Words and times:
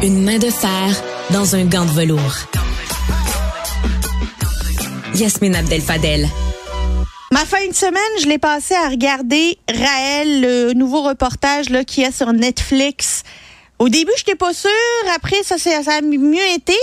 Une 0.00 0.22
main 0.22 0.38
de 0.38 0.48
fer 0.48 1.02
dans 1.32 1.56
un 1.56 1.64
gant 1.64 1.84
de 1.84 1.90
velours. 1.90 2.36
Yasmine 5.16 5.56
Abdel 5.56 5.80
Fadel. 5.80 6.28
Ma 7.32 7.44
fin 7.44 7.66
de 7.66 7.74
semaine, 7.74 8.20
je 8.20 8.26
l'ai 8.26 8.38
passé 8.38 8.74
à 8.74 8.88
regarder 8.88 9.58
Raël, 9.68 10.40
le 10.40 10.72
nouveau 10.74 11.02
reportage 11.02 11.68
là, 11.70 11.82
qui 11.82 12.02
est 12.02 12.16
sur 12.16 12.32
Netflix. 12.32 13.24
Au 13.80 13.88
début, 13.88 14.12
je 14.16 14.22
n'étais 14.22 14.36
pas 14.36 14.54
sûre. 14.54 14.70
Après, 15.16 15.42
ça, 15.42 15.58
ça 15.58 15.70
a 15.72 16.00
mieux 16.00 16.46
été. 16.54 16.78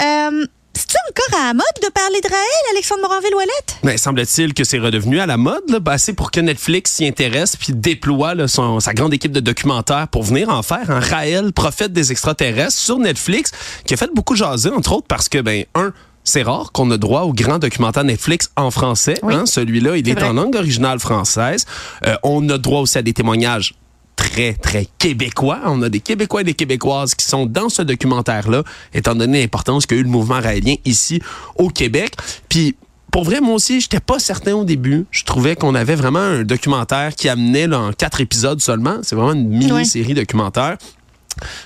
Euh, 0.00 0.44
c'est-tu 0.90 0.98
encore 1.08 1.40
à 1.40 1.46
la 1.48 1.54
mode 1.54 1.64
de 1.82 1.88
parler 1.88 2.20
de 2.20 2.28
Raël, 2.28 2.72
Alexandre 2.72 3.02
Moranville-Ouellette? 3.02 3.76
Mais 3.84 3.96
semble-t-il 3.96 4.54
que 4.54 4.64
c'est 4.64 4.78
redevenu 4.78 5.20
à 5.20 5.26
la 5.26 5.36
mode, 5.36 5.62
là, 5.68 5.78
ben, 5.78 5.92
assez 5.92 6.14
pour 6.14 6.30
que 6.30 6.40
Netflix 6.40 6.92
s'y 6.92 7.06
intéresse 7.06 7.56
puis 7.56 7.72
déploie 7.72 8.34
là, 8.34 8.48
son, 8.48 8.80
sa 8.80 8.92
grande 8.92 9.14
équipe 9.14 9.32
de 9.32 9.40
documentaires 9.40 10.08
pour 10.08 10.24
venir 10.24 10.48
en 10.48 10.62
faire 10.62 10.90
un 10.90 11.00
Raël, 11.00 11.52
prophète 11.52 11.92
des 11.92 12.10
extraterrestres, 12.10 12.72
sur 12.72 12.98
Netflix, 12.98 13.52
qui 13.84 13.94
a 13.94 13.96
fait 13.96 14.10
beaucoup 14.14 14.34
jaser, 14.34 14.70
entre 14.70 14.92
autres 14.94 15.06
parce 15.06 15.28
que, 15.28 15.38
ben, 15.38 15.64
un, 15.74 15.92
c'est 16.24 16.42
rare 16.42 16.72
qu'on 16.72 16.90
ait 16.90 16.98
droit 16.98 17.22
au 17.22 17.32
grand 17.32 17.58
documentaire 17.58 18.04
Netflix 18.04 18.50
en 18.56 18.70
français. 18.70 19.14
Hein? 19.22 19.46
Celui-là, 19.46 19.96
il 19.96 20.08
est, 20.08 20.22
en 20.22 20.32
langue 20.32 20.56
originale 20.56 20.98
française. 20.98 21.66
Euh, 22.06 22.16
on 22.22 22.48
a 22.48 22.58
droit 22.58 22.80
aussi 22.80 22.98
à 22.98 23.02
des 23.02 23.12
témoignages 23.12 23.74
très, 24.20 24.52
très 24.52 24.86
québécois. 24.98 25.60
On 25.64 25.80
a 25.82 25.88
des 25.88 26.00
Québécois 26.00 26.42
et 26.42 26.44
des 26.44 26.54
Québécoises 26.54 27.14
qui 27.14 27.24
sont 27.24 27.46
dans 27.46 27.70
ce 27.70 27.80
documentaire-là, 27.80 28.62
étant 28.92 29.14
donné 29.14 29.40
l'importance 29.40 29.86
qu'a 29.86 29.96
eu 29.96 30.02
le 30.02 30.10
mouvement 30.10 30.40
raélien 30.40 30.74
ici 30.84 31.22
au 31.56 31.70
Québec. 31.70 32.12
Puis, 32.50 32.76
pour 33.10 33.24
vrai, 33.24 33.40
moi 33.40 33.54
aussi, 33.54 33.80
j'étais 33.80 33.98
pas 33.98 34.18
certain 34.18 34.52
au 34.52 34.64
début. 34.64 35.06
Je 35.10 35.24
trouvais 35.24 35.56
qu'on 35.56 35.74
avait 35.74 35.94
vraiment 35.94 36.20
un 36.20 36.42
documentaire 36.42 37.14
qui 37.14 37.28
amenait 37.28 37.66
là, 37.66 37.80
en 37.80 37.92
quatre 37.92 38.20
épisodes 38.20 38.60
seulement. 38.60 38.98
C'est 39.02 39.16
vraiment 39.16 39.32
une 39.32 39.48
mini-série 39.48 40.14
documentaire. 40.14 40.76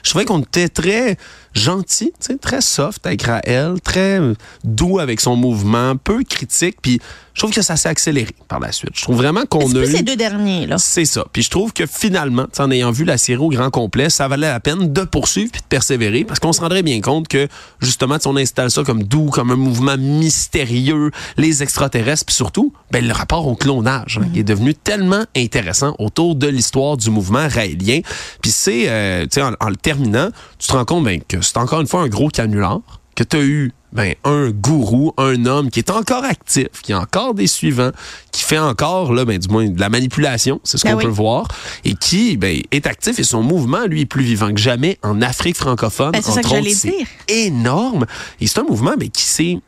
Je 0.05 0.11
trouvais 0.11 0.25
qu'on 0.25 0.41
était 0.41 0.69
très 0.69 1.17
gentil, 1.55 2.13
très 2.41 2.61
soft 2.61 3.07
avec 3.07 3.23
Raël, 3.23 3.75
très 3.83 4.21
doux 4.65 4.99
avec 4.99 5.21
son 5.21 5.37
mouvement, 5.37 5.97
peu 5.97 6.23
critique, 6.25 6.77
puis 6.83 7.01
je 7.35 7.41
trouve 7.41 7.53
que 7.53 7.63
ça 7.63 7.77
s'est 7.77 7.89
accéléré 7.89 8.31
par 8.47 8.61
la 8.61 8.71
suite. 8.71 8.93
Je 8.95 9.03
trouve 9.03 9.17
vraiment 9.17 9.45
qu'on 9.45 9.75
a 9.75 9.81
eu... 9.81 9.91
ces 9.91 10.03
deux 10.03 10.15
derniers, 10.15 10.67
là? 10.67 10.79
C'est 10.79 11.05
ça. 11.05 11.27
Puis 11.33 11.43
je 11.43 11.51
trouve 11.51 11.73
que 11.73 11.85
finalement, 11.85 12.47
en 12.59 12.71
ayant 12.71 12.93
vu 12.93 13.05
la 13.05 13.19
série 13.19 13.41
au 13.41 13.49
grand 13.49 13.71
complet, 13.71 14.09
ça 14.09 14.29
valait 14.29 14.49
la 14.49 14.61
peine 14.61 14.93
de 14.93 15.03
poursuivre 15.03 15.51
puis 15.51 15.61
de 15.61 15.67
persévérer 15.67 16.25
parce 16.25 16.39
qu'on 16.39 16.53
se 16.53 16.61
rendrait 16.61 16.85
bien 16.85 17.01
compte 17.01 17.27
que, 17.27 17.49
justement, 17.81 18.19
on 18.27 18.37
installe 18.37 18.71
ça 18.71 18.85
comme 18.85 19.03
doux, 19.03 19.31
comme 19.31 19.51
un 19.51 19.57
mouvement 19.57 19.97
mystérieux, 19.99 21.11
les 21.37 21.65
extraterrestres, 21.65 22.25
puis 22.25 22.37
surtout, 22.37 22.73
ben, 22.93 23.05
le 23.05 23.13
rapport 23.13 23.49
au 23.49 23.57
clonage 23.57 24.21
hein, 24.23 24.29
qui 24.33 24.39
est 24.39 24.45
devenu 24.45 24.73
tellement 24.73 25.25
intéressant 25.37 25.97
autour 25.99 26.37
de 26.37 26.47
l'histoire 26.47 26.97
du 26.97 27.11
mouvement 27.11 27.49
raélien. 27.49 28.01
Puis 28.43 28.53
c'est, 28.53 28.89
euh, 28.89 29.23
tu 29.25 29.41
sais, 29.41 29.43
en, 29.43 29.69
le 29.69 29.77
terminant, 29.77 30.29
tu 30.61 30.69
te 30.69 30.73
rends 30.73 30.85
compte 30.85 31.05
ben, 31.05 31.21
que 31.27 31.41
c'est 31.45 31.59
encore 31.59 31.81
une 31.81 31.87
fois 31.87 32.03
un 32.03 32.09
gros 32.09 32.29
canular, 32.29 32.81
que 33.15 33.25
tu 33.25 33.37
as 33.37 33.43
eu 33.43 33.73
ben, 33.93 34.15
un 34.25 34.51
gourou, 34.51 35.13
un 35.19 35.47
homme 35.47 35.71
qui 35.71 35.79
est 35.79 35.91
encore 35.91 36.25
actif, 36.25 36.67
qui 36.83 36.93
a 36.93 36.99
encore 36.99 37.35
des 37.35 37.47
suivants, 37.47 37.93
qui 38.33 38.43
fait 38.43 38.59
encore, 38.59 39.13
là, 39.13 39.25
ben, 39.25 39.39
du 39.39 39.49
moins, 39.49 39.69
de 39.69 39.79
la 39.79 39.89
manipulation, 39.89 40.61
c'est 40.65 40.79
ce 40.79 40.85
ben 40.85 40.95
qu'on 40.95 41.03
peut 41.03 41.09
voir, 41.09 41.47
et 41.85 41.95
qui 41.95 42.37
ben, 42.37 42.61
est 42.73 42.87
actif 42.89 43.21
et 43.21 43.23
son 43.23 43.43
mouvement, 43.43 43.87
lui, 43.87 44.01
est 44.01 44.07
plus 44.07 44.25
vivant 44.25 44.53
que 44.53 44.61
jamais 44.61 44.99
en 45.03 45.23
Afrique 45.23 45.57
francophone. 45.57 46.11
Ben, 46.11 46.23
c'est 46.23 46.33
ça 46.33 46.43
que 46.43 46.49
j'allais 46.49 46.75
dire. 46.75 47.07
énorme. 47.29 48.07
Et 48.41 48.49
c'est 48.49 48.59
un 48.59 48.65
mouvement 48.65 48.95
ben, 48.99 49.09
qui 49.09 49.25
s'est 49.25 49.59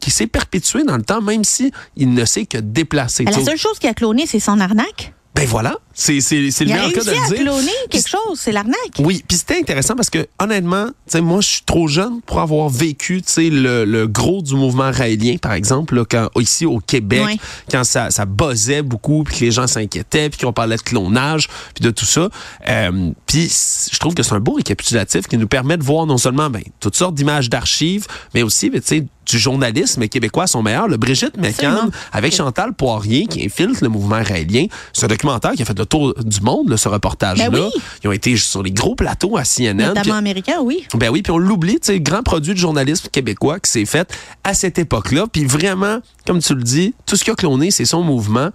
qui 0.00 0.10
s'est 0.10 0.26
perpétué 0.26 0.84
dans 0.84 0.98
le 0.98 1.02
temps, 1.02 1.22
même 1.22 1.44
si 1.44 1.72
il 1.96 2.12
ne 2.12 2.26
s'est 2.26 2.44
que 2.44 2.58
déplacé. 2.58 3.24
la 3.24 3.32
seule 3.32 3.56
chose 3.56 3.78
qui 3.78 3.86
a 3.86 3.94
cloné, 3.94 4.26
c'est 4.26 4.38
son 4.38 4.60
arnaque. 4.60 5.14
Ben 5.38 5.46
voilà, 5.46 5.76
c'est 5.94 6.14
le 6.14 6.64
meilleur 6.64 6.92
cas 6.92 7.04
de 7.04 7.10
le 7.10 7.28
dire. 7.28 7.44
cloner 7.44 7.70
quelque 7.90 8.08
chose, 8.08 8.40
c'est 8.40 8.50
l'arnaque. 8.50 8.74
Oui, 8.98 9.22
puis 9.28 9.38
c'était 9.38 9.56
intéressant 9.56 9.94
parce 9.94 10.10
que 10.10 10.26
honnêtement, 10.40 10.86
tu 10.86 10.92
sais 11.06 11.20
moi 11.20 11.40
je 11.40 11.46
suis 11.46 11.62
trop 11.62 11.86
jeune 11.86 12.20
pour 12.22 12.40
avoir 12.40 12.68
vécu, 12.68 13.22
tu 13.22 13.32
sais 13.32 13.48
le, 13.48 13.84
le, 13.84 14.08
gros 14.08 14.42
du 14.42 14.56
mouvement 14.56 14.90
raélien 14.90 15.36
par 15.36 15.52
exemple 15.52 15.94
là, 15.94 16.04
quand 16.04 16.28
ici 16.40 16.66
au 16.66 16.80
Québec, 16.80 17.38
quand 17.70 17.84
ça 17.84 18.10
ça 18.10 18.26
buzzait 18.26 18.82
beaucoup 18.82 19.22
puis 19.22 19.38
que 19.38 19.44
les 19.44 19.52
gens 19.52 19.68
s'inquiétaient 19.68 20.28
puis 20.28 20.40
qu'on 20.40 20.52
parlait 20.52 20.74
de 20.74 20.82
clonage 20.82 21.46
puis 21.72 21.84
de 21.84 21.92
tout 21.92 22.04
ça. 22.04 22.30
Euh, 22.68 23.10
puis 23.26 23.48
je 23.92 23.98
trouve 24.00 24.14
que 24.14 24.24
c'est 24.24 24.34
un 24.34 24.40
beau 24.40 24.54
récapitulatif 24.54 25.28
qui 25.28 25.38
nous 25.38 25.46
permet 25.46 25.76
de 25.76 25.84
voir 25.84 26.06
non 26.06 26.18
seulement 26.18 26.50
ben 26.50 26.64
toutes 26.80 26.96
sortes 26.96 27.14
d'images 27.14 27.48
d'archives, 27.48 28.08
mais 28.34 28.42
aussi 28.42 28.70
ben, 28.70 28.80
tu 28.80 28.88
sais 28.88 29.06
du 29.28 29.38
journalisme 29.38 30.08
québécois 30.08 30.46
sont 30.46 30.62
meilleurs. 30.62 30.88
Le 30.88 30.96
Brigitte 30.96 31.36
McCann 31.36 31.90
avec 32.12 32.34
Chantal 32.34 32.72
Poirier 32.72 33.26
qui 33.26 33.44
infiltre 33.44 33.82
le 33.82 33.88
mouvement 33.88 34.22
raélien. 34.22 34.66
Un 35.00 35.06
documentaire 35.06 35.52
qui 35.52 35.62
a 35.62 35.64
fait 35.64 35.78
le 35.78 35.86
tour 35.86 36.14
du 36.22 36.40
monde, 36.40 36.76
ce 36.76 36.88
reportage-là. 36.88 37.50
Ben 37.50 37.68
Ils 38.02 38.08
ont 38.08 38.12
été 38.12 38.36
sur 38.36 38.62
les 38.62 38.72
gros 38.72 38.94
plateaux 38.94 39.36
à 39.36 39.44
CNN. 39.44 39.94
Notamment 39.94 40.16
américain, 40.16 40.56
oui. 40.62 40.86
Ben 40.94 41.10
oui, 41.10 41.22
puis 41.22 41.32
on 41.32 41.38
l'oublie, 41.38 41.78
tu 41.80 41.92
sais, 41.92 42.00
grand 42.00 42.22
produit 42.22 42.54
de 42.54 42.58
journalisme 42.58 43.08
québécois 43.10 43.60
qui 43.60 43.70
s'est 43.70 43.84
fait 43.84 44.12
à 44.44 44.54
cette 44.54 44.78
époque-là. 44.78 45.26
Puis 45.30 45.44
vraiment, 45.44 46.00
comme 46.26 46.40
tu 46.40 46.54
le 46.54 46.62
dis, 46.62 46.94
tout 47.06 47.16
ce 47.16 47.24
qui 47.24 47.30
a 47.30 47.34
cloné, 47.34 47.70
c'est 47.70 47.84
son 47.84 48.02
mouvement. 48.02 48.50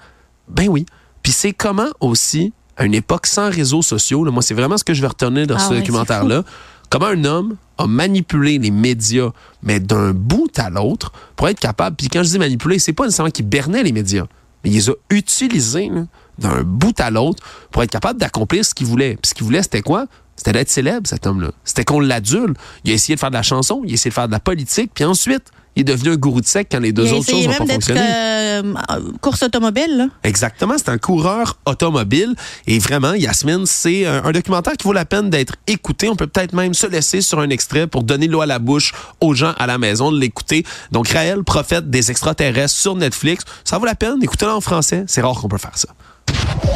Ben 0.48 0.68
oui. 0.68 0.86
Puis 1.22 1.32
c'est 1.32 1.54
comment 1.54 1.88
aussi, 2.02 2.52
à 2.78 2.86
une 2.86 2.94
époque 2.94 3.28
sans 3.28 3.50
réseaux 3.50 3.82
sociaux, 3.82 4.26
là, 4.26 4.32
moi, 4.32 4.42
c'est 4.42 4.54
vraiment 4.54 4.78
ce 4.78 4.84
que 4.84 4.94
je 4.94 5.02
vais 5.02 5.08
retenir 5.08 5.48
dans 5.48 5.56
ah 5.56 5.68
ce 5.70 5.74
documentaire-là 5.74 6.44
comment 6.94 7.08
un 7.08 7.26
homme 7.26 7.58
a 7.80 7.88
manipulé 7.88 8.60
les 8.60 8.70
médias, 8.70 9.32
mais 9.64 9.80
d'un 9.80 10.14
bout 10.14 10.52
à 10.60 10.70
l'autre, 10.70 11.12
pour 11.36 11.50
être 11.50 11.60
capable, 11.60 11.96
puis 11.96 12.08
quand 12.08 12.22
je 12.22 12.30
dis 12.30 12.38
manipuler, 12.38 12.78
c'est 12.78 12.94
pas 12.94 13.06
nécessairement 13.06 13.32
qu'il 13.32 13.48
bernait 13.48 13.82
les 13.82 13.92
médias, 13.92 14.28
mais 14.64 14.70
il 14.70 14.76
les 14.76 14.90
a 14.92 14.94
utilisés 15.10 15.90
d'un 16.38 16.62
bout 16.62 17.00
à 17.00 17.10
l'autre 17.10 17.44
pour 17.72 17.82
être 17.82 17.90
capable 17.90 18.20
d'accomplir 18.20 18.64
ce 18.64 18.76
qu'il 18.76 18.86
voulait. 18.86 19.18
Puis 19.20 19.30
ce 19.30 19.34
qu'il 19.34 19.44
voulait, 19.44 19.64
c'était 19.64 19.82
quoi? 19.82 20.06
C'était 20.36 20.52
d'être 20.52 20.70
célèbre, 20.70 21.08
cet 21.08 21.26
homme-là. 21.26 21.50
C'était 21.64 21.84
qu'on 21.84 22.00
l'adule. 22.00 22.54
Il 22.86 22.92
a 22.92 22.94
essayé 22.94 23.16
de 23.16 23.20
faire 23.20 23.32
de 23.32 23.36
la 23.36 23.42
chanson, 23.42 23.82
il 23.86 23.90
a 23.90 23.94
essayé 23.96 24.12
de 24.12 24.14
faire 24.14 24.28
de 24.28 24.32
la 24.32 24.40
politique, 24.40 24.92
puis 24.94 25.04
ensuite, 25.04 25.50
il 25.76 25.82
est 25.82 25.84
devenu 25.84 26.12
un 26.12 26.16
gourou 26.16 26.42
de 26.42 26.46
sec 26.46 26.68
quand 26.72 26.80
les 26.80 26.92
deux 26.92 27.12
autres 27.14 27.30
choses 27.30 27.48
n'ont 27.48 27.54
pas 27.54 27.74
fonctionné. 27.74 28.02
Euh, 28.02 28.74
course 29.22 29.44
automobile. 29.44 29.98
Là. 29.98 30.08
Exactement, 30.24 30.76
c'est 30.78 30.90
un 30.90 30.98
coureur 30.98 31.58
automobile. 31.66 32.36
Et 32.68 32.80
vraiment, 32.80 33.14
Yasmine, 33.14 33.66
c'est 33.66 34.06
un, 34.06 34.32
documentaire 34.32 34.74
qui 34.74 34.84
vaut 34.86 34.94
la 34.94 35.06
peine 35.06 35.30
d'être 35.30 35.56
écouté. 35.68 36.10
On 36.10 36.16
peut 36.16 36.28
peut-être 36.28 36.54
même 36.54 36.74
se 36.74 36.88
laisser 36.88 37.22
sur 37.22 37.40
un 37.40 37.50
extrait 37.50 37.88
pour 37.88 38.04
donner 38.04 38.28
l'eau 38.28 38.42
à 38.42 38.46
la 38.46 38.60
bouche 38.60 38.94
aux 39.22 39.34
gens 39.34 39.54
à 39.58 39.68
la 39.68 39.78
maison 39.78 40.12
de 40.12 40.20
l'écouter. 40.20 40.66
Donc, 40.92 41.10
Raël, 41.10 41.44
prophète 41.44 41.90
des 41.90 42.12
extraterrestres 42.12 42.76
sur 42.76 42.96
Netflix. 42.96 43.44
Ça 43.64 43.78
vaut 43.78 43.86
la 43.86 43.96
peine. 43.96 44.18
Écoutez-le 44.22 44.52
en 44.52 44.62
français. 44.62 45.04
C'est 45.08 45.22
rare 45.22 45.40
qu'on 45.40 45.48
peut 45.48 45.58
faire 45.58 45.78
ça. 45.78 45.90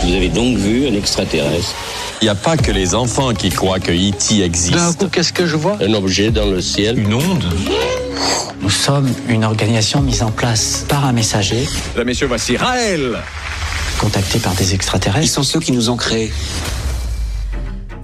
Vous 0.04 0.14
avez 0.14 0.30
donc 0.30 0.58
vu 0.58 0.88
un 0.88 0.94
extraterrestre 0.94 1.74
Il 2.22 2.26
n'y 2.26 2.30
a 2.30 2.36
pas 2.36 2.56
que 2.56 2.72
les 2.72 2.96
enfants 2.96 3.34
qui 3.34 3.50
croient 3.50 3.80
que 3.80 3.92
E.T. 3.92 4.42
existe. 4.42 5.10
qu'est-ce 5.12 5.34
que 5.34 5.46
je 5.46 5.56
vois? 5.56 5.78
Un 5.82 5.94
objet 5.94 6.32
dans 6.32 6.46
le 6.46 6.62
ciel. 6.62 6.98
Une 6.98 7.14
onde 7.14 7.44
Nous 8.62 8.70
sommes 8.70 9.14
une 9.28 9.44
organisation 9.44 10.02
mise 10.02 10.24
en 10.24 10.32
place 10.32 10.86
par 10.88 11.06
un 11.06 11.12
messager. 11.12 11.68
Là, 11.96 12.04
messieurs, 12.04 12.28
voici 12.28 12.56
Raël 12.58 13.18
Contacté 14.00 14.40
par 14.40 14.54
des 14.54 14.76
extraterrestres. 14.76 15.26
Ils 15.26 15.30
sont 15.30 15.44
ceux 15.44 15.60
qui 15.60 15.72
nous 15.72 15.90
ont 15.90 15.98
créés. 15.98 16.32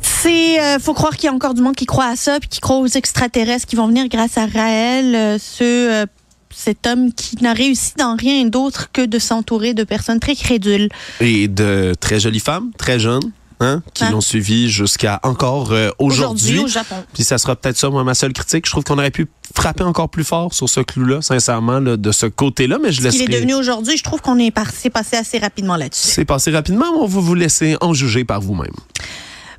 C'est 0.02 0.60
euh, 0.60 0.80
faut 0.80 0.94
croire 0.94 1.16
qu'il 1.16 1.25
y 1.25 1.28
a 1.28 1.34
encore 1.34 1.54
du 1.54 1.62
monde 1.62 1.75
qui 1.75 1.86
croit 1.86 2.08
à 2.08 2.16
ça 2.16 2.40
puis 2.40 2.50
qui 2.50 2.60
croit 2.60 2.78
aux 2.78 2.88
extraterrestres 2.88 3.66
qui 3.68 3.75
vont 3.75 3.88
venir 3.88 4.08
grâce 4.08 4.38
à 4.38 4.46
Raël, 4.46 5.16
euh, 5.16 5.38
ce 5.40 6.06
cet 6.56 6.88
homme 6.88 7.12
qui 7.14 7.38
n'a 7.41 7.53
réussi 7.53 7.94
dans 7.97 8.16
rien 8.16 8.46
d'autre 8.46 8.90
que 8.91 9.06
de 9.06 9.19
s'entourer 9.19 9.74
de 9.74 9.84
personnes 9.84 10.19
très 10.19 10.36
crédules. 10.36 10.90
Et 11.19 11.47
de 11.47 11.94
très 12.00 12.19
jolies 12.19 12.40
femmes, 12.40 12.72
très 12.78 13.00
jeunes. 13.00 13.31
Hein, 13.59 13.81
qui 13.94 14.03
hein? 14.03 14.09
l'ont 14.12 14.19
suivi 14.19 14.69
jusqu'à 14.69 15.22
encore 15.24 15.72
euh, 15.72 15.90
aujourd'hui. 15.97 16.59
au 16.59 16.68
Japon. 16.68 16.96
Puis 17.13 17.24
ça 17.24 17.38
sera 17.38 17.56
peut-être 17.56 17.78
ça, 17.78 17.90
moi, 17.90 18.03
ma 18.03 18.13
seule 18.13 18.34
critique. 18.34 18.66
Je 18.66 18.72
trouve 18.72 18.84
qu'on 18.84 18.97
aurait 18.97 19.12
pu 19.12 19.28
frapper 19.56 19.84
encore 19.84 20.09
plus 20.09 20.25
fort 20.25 20.53
sur 20.53 20.68
ce 20.68 20.81
clou-là, 20.81 21.22
sincèrement, 21.22 21.80
de 21.80 22.12
ce 22.12 22.25
côté-là, 22.25 22.78
mais 22.81 22.92
je 22.92 23.02
laisse. 23.02 23.16
Il 23.16 23.22
est 23.22 23.28
devenu 23.28 23.53
aujourd'hui, 23.53 23.96
je 23.96 24.03
trouve 24.03 24.22
qu'on 24.22 24.38
est 24.38 24.52
passé, 24.52 24.90
passé 24.90 25.16
assez 25.16 25.38
rapidement 25.38 25.78
là-dessus. 25.78 26.09
C'est 26.09 26.25
passé 26.25 26.52
rapidement, 26.52 26.88
mais 26.92 27.03
on 27.03 27.08
va 27.08 27.22
vous 27.22 27.36
laisser 27.36 27.78
en 27.80 27.94
juger 27.94 28.25
par 28.25 28.42
vous-même. 28.42 28.74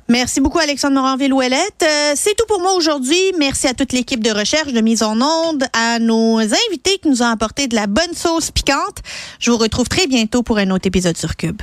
Merci 0.07 0.39
beaucoup, 0.39 0.59
Alexandre 0.59 0.93
Moranville-Ouellette. 0.95 1.83
Euh, 1.83 2.13
c'est 2.15 2.35
tout 2.35 2.45
pour 2.47 2.61
moi 2.61 2.73
aujourd'hui. 2.73 3.17
Merci 3.39 3.67
à 3.67 3.73
toute 3.73 3.91
l'équipe 3.91 4.23
de 4.23 4.29
recherche, 4.29 4.71
de 4.71 4.81
mise 4.81 5.01
en 5.01 5.19
onde, 5.19 5.63
à 5.73 5.97
nos 5.97 6.39
invités 6.39 6.99
qui 7.01 7.09
nous 7.09 7.23
ont 7.23 7.27
apporté 7.27 7.67
de 7.67 7.75
la 7.75 7.87
bonne 7.87 8.13
sauce 8.13 8.51
piquante. 8.51 8.99
Je 9.39 9.49
vous 9.49 9.57
retrouve 9.57 9.87
très 9.89 10.05
bientôt 10.05 10.43
pour 10.43 10.59
un 10.59 10.69
autre 10.69 10.85
épisode 10.85 11.17
sur 11.17 11.35
Cube. 11.35 11.61